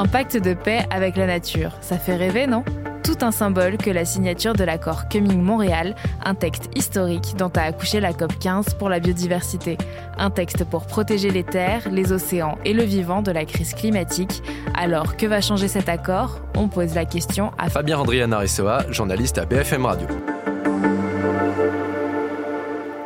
[0.00, 2.64] Un pacte de paix avec la nature, ça fait rêver, non?
[3.04, 8.00] Tout un symbole que la signature de l'accord Cumming-Montréal, un texte historique dont a accouché
[8.00, 9.76] la COP 15 pour la biodiversité,
[10.16, 14.42] un texte pour protéger les terres, les océans et le vivant de la crise climatique.
[14.74, 16.40] Alors, que va changer cet accord?
[16.56, 20.08] On pose la question à Fabien Andriana Rissoa, journaliste à BFM Radio.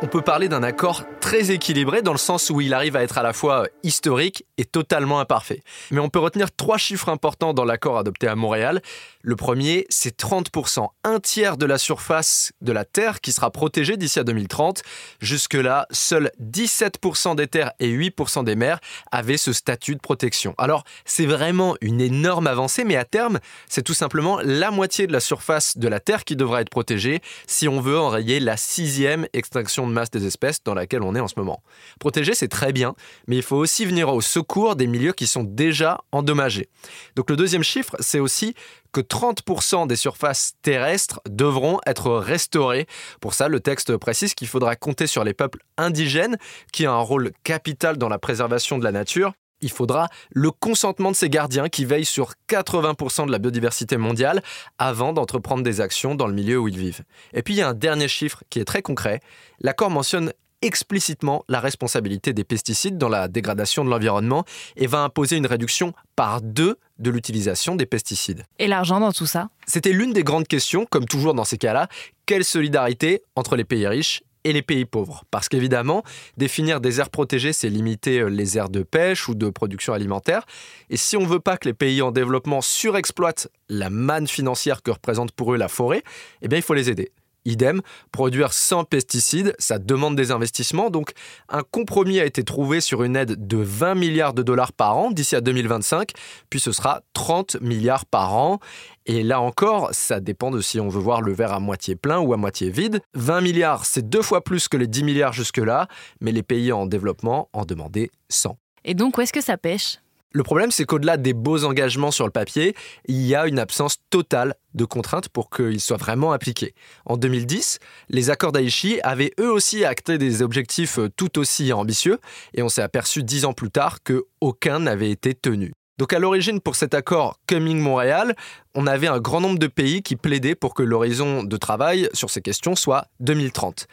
[0.01, 3.17] On peut parler d'un accord très équilibré dans le sens où il arrive à être
[3.17, 5.63] à la fois historique et totalement imparfait.
[5.89, 8.79] Mais on peut retenir trois chiffres importants dans l'accord adopté à Montréal.
[9.23, 13.97] Le premier, c'est 30%, un tiers de la surface de la Terre qui sera protégée
[13.97, 14.83] d'ici à 2030.
[15.19, 18.79] Jusque-là, seuls 17% des terres et 8% des mers
[19.11, 20.53] avaient ce statut de protection.
[20.59, 25.11] Alors, c'est vraiment une énorme avancée, mais à terme, c'est tout simplement la moitié de
[25.11, 29.25] la surface de la Terre qui devra être protégée si on veut enrayer la sixième
[29.33, 31.61] extinction de masse des espèces dans laquelle on en ce moment.
[31.99, 32.95] Protéger, c'est très bien,
[33.27, 36.69] mais il faut aussi venir au secours des milieux qui sont déjà endommagés.
[37.15, 38.53] Donc le deuxième chiffre, c'est aussi
[38.91, 42.87] que 30% des surfaces terrestres devront être restaurées.
[43.19, 46.37] Pour ça, le texte précise qu'il faudra compter sur les peuples indigènes
[46.71, 51.11] qui ont un rôle capital dans la préservation de la nature il faudra le consentement
[51.11, 54.41] de ces gardiens qui veillent sur 80% de la biodiversité mondiale
[54.77, 57.03] avant d'entreprendre des actions dans le milieu où ils vivent.
[57.33, 59.21] Et puis il y a un dernier chiffre qui est très concret.
[59.59, 60.33] L'accord mentionne
[60.65, 64.43] explicitement la responsabilité des pesticides dans la dégradation de l'environnement
[64.75, 68.43] et va imposer une réduction par deux de l'utilisation des pesticides.
[68.57, 69.49] Et l'argent dans tout ça?
[69.67, 71.87] C'était l'une des grandes questions, comme toujours dans ces cas-là,
[72.25, 75.23] quelle solidarité entre les pays riches et les pays pauvres?
[75.29, 76.03] Parce qu'évidemment,
[76.37, 80.45] définir des aires protégées, c'est limiter euh, les aires de pêche ou de production alimentaire.
[80.89, 84.81] Et si on ne veut pas que les pays en développement surexploitent la manne financière
[84.81, 86.03] que représente pour eux la forêt,
[86.41, 87.11] eh bien il faut les aider.
[87.45, 90.89] Idem, produire sans pesticides, ça demande des investissements.
[90.89, 91.11] Donc,
[91.49, 95.11] un compromis a été trouvé sur une aide de 20 milliards de dollars par an
[95.11, 96.11] d'ici à 2025,
[96.49, 98.59] puis ce sera 30 milliards par an.
[99.05, 102.19] Et là encore, ça dépend de si on veut voir le verre à moitié plein
[102.19, 103.01] ou à moitié vide.
[103.13, 105.87] 20 milliards, c'est deux fois plus que les 10 milliards jusque-là,
[106.21, 108.57] mais les pays en développement en demandaient 100.
[108.83, 109.97] Et donc, où est-ce que ça pêche?
[110.35, 112.75] Le problème, c'est qu'au-delà des beaux engagements sur le papier,
[113.07, 116.75] il y a une absence totale de contraintes pour qu'ils soient vraiment appliqués.
[117.05, 117.79] En 2010,
[118.09, 122.19] les accords d'Aichi avaient eux aussi acté des objectifs tout aussi ambitieux,
[122.53, 125.71] et on s'est aperçu dix ans plus tard qu'aucun n'avait été tenu.
[125.97, 128.35] Donc à l'origine, pour cet accord Coming Montréal,
[128.73, 132.29] on avait un grand nombre de pays qui plaidaient pour que l'horizon de travail sur
[132.29, 133.87] ces questions soit 2030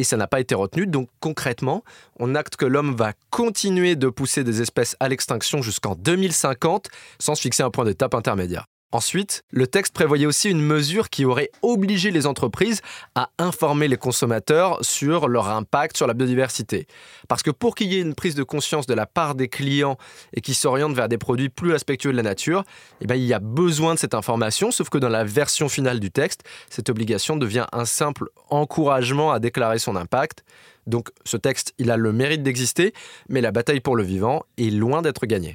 [0.00, 0.86] et ça n'a pas été retenu.
[0.86, 1.84] Donc concrètement,
[2.18, 6.88] on acte que l'homme va continuer de pousser des espèces à l'extinction jusqu'en 2050
[7.18, 8.64] sans se fixer un point d'étape intermédiaire.
[8.92, 12.82] Ensuite, le texte prévoyait aussi une mesure qui aurait obligé les entreprises
[13.14, 16.88] à informer les consommateurs sur leur impact sur la biodiversité.
[17.28, 19.96] Parce que pour qu'il y ait une prise de conscience de la part des clients
[20.34, 22.64] et qui s'orientent vers des produits plus respectueux de la nature,
[23.00, 26.00] eh bien, il y a besoin de cette information, sauf que dans la version finale
[26.00, 30.42] du texte, cette obligation devient un simple encouragement à déclarer son impact.
[30.88, 32.92] Donc ce texte, il a le mérite d'exister,
[33.28, 35.54] mais la bataille pour le vivant est loin d'être gagnée.